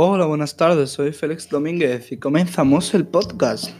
[0.00, 3.70] Hola, buenas tardes, soy Félix Domínguez y comenzamos el podcast.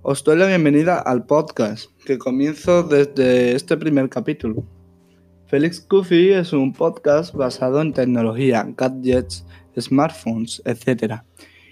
[0.00, 4.64] Os doy la bienvenida al podcast, que comienzo desde este primer capítulo.
[5.44, 9.44] Félix Coffee es un podcast basado en tecnología, gadgets,
[9.78, 11.16] smartphones, etc.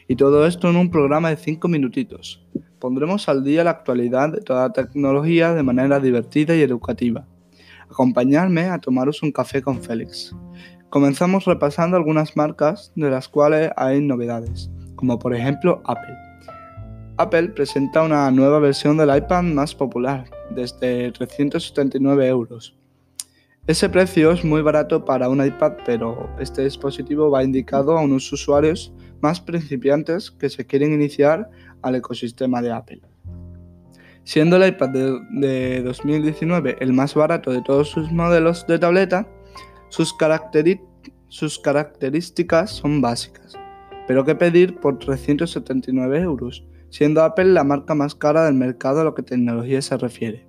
[0.07, 2.47] Y todo esto en un programa de 5 minutitos.
[2.79, 7.27] Pondremos al día la actualidad de toda tecnología de manera divertida y educativa.
[7.91, 10.35] Acompañadme a tomaros un café con Félix.
[10.91, 16.17] Comenzamos repasando algunas marcas de las cuales hay novedades, como por ejemplo Apple.
[17.19, 22.77] Apple presenta una nueva versión del iPad más popular, desde 379 euros.
[23.67, 28.33] Ese precio es muy barato para un iPad, pero este dispositivo va indicado a unos
[28.33, 31.51] usuarios más principiantes que se quieren iniciar
[31.83, 33.01] al ecosistema de Apple.
[34.23, 39.27] Siendo el iPad de, de 2019 el más barato de todos sus modelos de tableta,
[39.89, 40.15] sus,
[41.29, 43.55] sus características son básicas.
[44.07, 46.65] Pero ¿qué pedir por 379 euros?
[46.91, 50.47] Siendo Apple la marca más cara del mercado a lo que tecnología se refiere.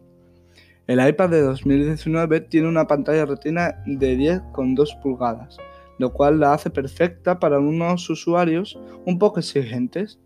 [0.86, 5.58] El iPad de 2019 tiene una pantalla retina de 10,2 pulgadas,
[6.00, 10.20] lo cual la hace perfecta para unos usuarios un poco exigentes.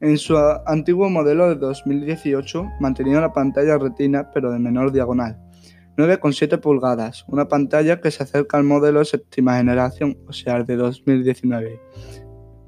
[0.00, 0.34] En su
[0.66, 5.36] antiguo modelo de 2018 mantenía una pantalla retina pero de menor diagonal,
[5.98, 10.76] 9,7 pulgadas, una pantalla que se acerca al modelo séptima generación, o sea, el de
[10.76, 11.80] 2019.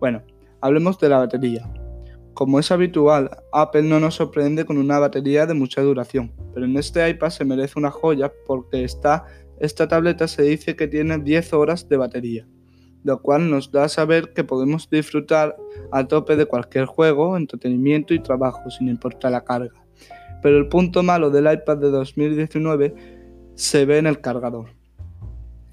[0.01, 0.25] Bueno,
[0.61, 1.73] hablemos de la batería.
[2.35, 6.77] Como es habitual, Apple no nos sorprende con una batería de mucha duración, pero en
[6.77, 9.27] este iPad se merece una joya porque esta,
[9.61, 12.49] esta tableta se dice que tiene 10 horas de batería,
[13.05, 15.55] lo cual nos da a saber que podemos disfrutar
[15.93, 19.85] a tope de cualquier juego, entretenimiento y trabajo sin importar la carga.
[20.43, 23.20] Pero el punto malo del iPad de 2019
[23.61, 24.71] se ve en el cargador,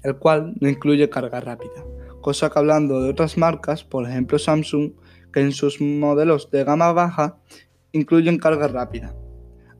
[0.02, 1.86] el cual no incluye carga rápida,
[2.20, 4.92] cosa que hablando de otras marcas, por ejemplo Samsung,
[5.32, 7.38] que en sus modelos de gama baja
[7.92, 9.16] incluyen carga rápida.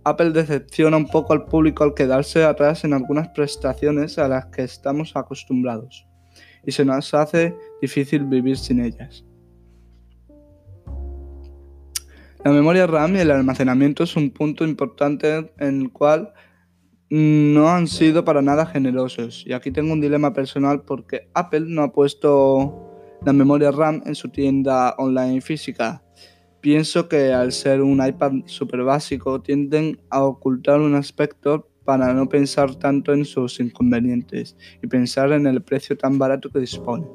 [0.04, 4.62] Apple decepciona un poco al público al quedarse atrás en algunas prestaciones a las que
[4.62, 6.06] estamos acostumbrados
[6.64, 9.22] y se nos hace difícil vivir sin ellas.
[12.42, 16.32] La memoria RAM y el almacenamiento es un punto importante en el cual
[17.10, 19.44] no han sido para nada generosos.
[19.46, 24.14] Y aquí tengo un dilema personal porque Apple no ha puesto la memoria RAM en
[24.14, 26.02] su tienda online física.
[26.60, 32.28] Pienso que al ser un iPad súper básico tienden a ocultar un aspecto para no
[32.28, 37.06] pensar tanto en sus inconvenientes y pensar en el precio tan barato que dispone.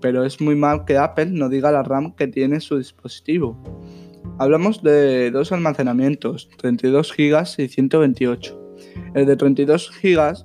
[0.00, 3.56] Pero es muy mal que Apple no diga la RAM que tiene su dispositivo.
[4.38, 8.69] Hablamos de dos almacenamientos, 32 GB y 128
[9.14, 10.44] el de 32 GB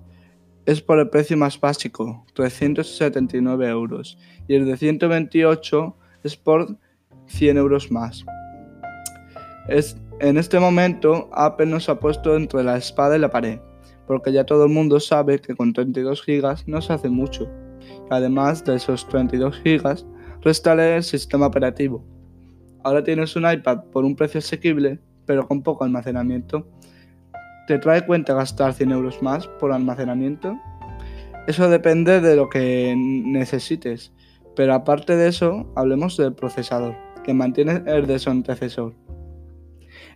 [0.66, 6.78] es por el precio más básico, 379 euros, y el de 128 es por
[7.28, 8.26] 100 euros más.
[9.68, 13.60] Es, en este momento, Apple nos ha puesto entre la espada y la pared,
[14.08, 17.50] porque ya todo el mundo sabe que con 32 GB no se hace mucho.
[18.10, 20.06] Además de esos 32 GB,
[20.42, 22.04] restale el sistema operativo.
[22.84, 26.68] Ahora tienes un iPad por un precio asequible, pero con poco almacenamiento
[27.68, 30.56] ¿Te trae cuenta gastar 100 euros más por almacenamiento?
[31.48, 34.14] Eso depende de lo que necesites,
[34.56, 38.94] pero aparte de eso, hablemos del procesador, que mantiene el de su antecesor.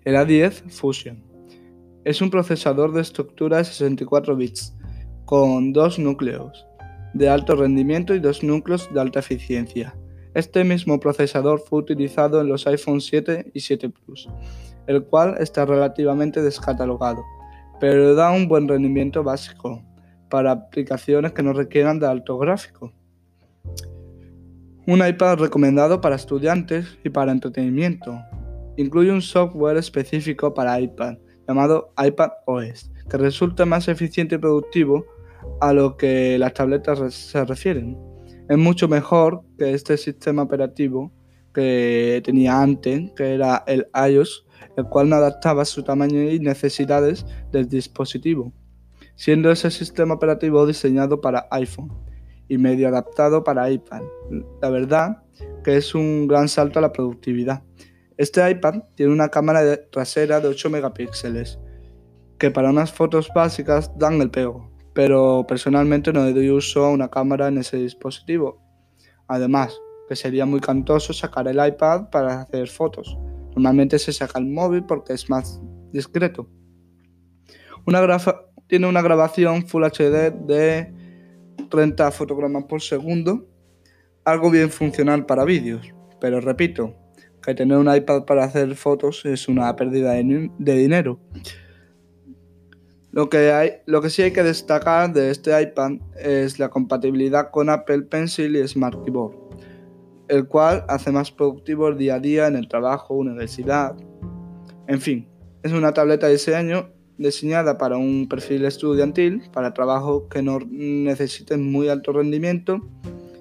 [0.06, 1.24] El A10 Fusion.
[2.06, 4.76] Es un procesador de estructura de 64 bits,
[5.26, 6.68] con dos núcleos
[7.16, 9.96] de alto rendimiento y dos núcleos de alta eficiencia.
[10.36, 14.30] Este mismo procesador fue utilizado en los iPhone 7 y 7 Plus,
[14.86, 17.24] el cual está relativamente descatalogado
[17.80, 19.84] pero da un buen rendimiento básico
[20.30, 22.94] para aplicaciones que no requieran de alto gráfico.
[24.86, 28.20] Un iPad recomendado para estudiantes y para entretenimiento.
[28.78, 35.06] Incluye un software específico para iPad llamado iPad OS, que resulta más eficiente y productivo
[35.62, 37.98] a lo que las tabletas se refieren.
[38.48, 41.12] Es mucho mejor que este sistema operativo
[41.54, 44.46] que tenía antes, que era el iOS
[44.78, 48.54] el cual no adaptaba su tamaño y necesidades del dispositivo,
[49.16, 51.92] siendo ese sistema operativo diseñado para iPhone
[52.48, 54.02] y medio adaptado para iPad.
[54.62, 55.24] La verdad
[55.64, 57.64] que es un gran salto a la productividad.
[58.18, 59.62] Este iPad tiene una cámara
[59.92, 61.60] trasera de 8 megapíxeles,
[62.38, 66.92] que para unas fotos básicas dan el pego, pero personalmente no le doy uso a
[66.92, 68.62] una cámara en ese dispositivo.
[69.28, 69.80] Además,
[70.10, 73.18] que sería muy cantoso sacar el iPad para hacer fotos,
[73.60, 75.60] Normalmente se saca el móvil porque es más
[75.92, 76.50] discreto.
[78.68, 80.94] tiene una grabación Full HD de
[81.70, 83.50] 30 fotogramas por segundo,
[84.24, 86.96] algo bien funcional para vídeos, pero repito,
[87.44, 91.20] que tener un iPad para hacer fotos es una pérdida de, dinero.
[93.12, 97.70] Lo que, lo que sí hay que destacar de este iPad es la compatibilidad con
[97.70, 99.36] Apple Pencil y Smart Keyboard,
[100.30, 103.96] el cual hace más productivo el día a día en el trabajo, universidad.
[104.88, 105.28] En fin,
[105.64, 111.70] es una tableta de diseño diseñada para un perfil estudiantil, para trabajo que no necesiten
[111.70, 112.80] muy alto rendimiento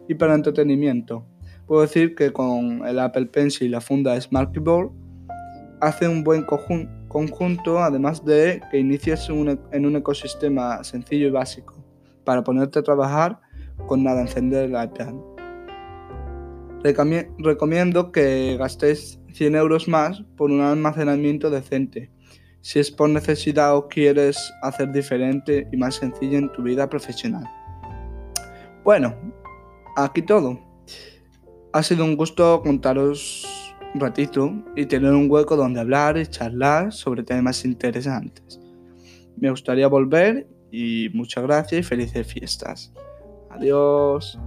[0.08, 1.25] y para entretenimiento.
[1.67, 4.90] Puedo decir que con el Apple Pencil y la funda Smart Keyboard
[5.81, 11.85] hace un buen conjunto, además de que inicies en un ecosistema sencillo y básico
[12.25, 13.38] para ponerte a trabajar
[13.87, 15.38] con nada encender el iPad.
[16.83, 22.11] Recomiendo que gastéis 100 euros más por un almacenamiento decente,
[22.61, 27.45] si es por necesidad o quieres hacer diferente y más sencillo en tu vida profesional.
[28.85, 29.15] Bueno,
[29.97, 30.61] aquí todo.
[31.73, 33.47] Ha sido un gusto contaros
[33.95, 38.61] un ratito y tener un hueco donde hablar y charlar sobre temas interesantes.
[39.37, 42.93] Me gustaría volver y muchas gracias y felices fiestas.
[43.51, 44.39] Adiós.